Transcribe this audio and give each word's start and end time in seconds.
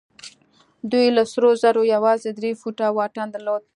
دوی 0.91 1.07
له 1.17 1.23
سرو 1.31 1.49
زرو 1.61 1.81
يوازې 1.95 2.29
درې 2.37 2.51
فوټه 2.61 2.87
واټن 2.97 3.27
درلود. 3.31 3.63